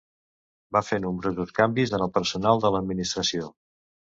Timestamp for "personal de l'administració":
2.17-3.53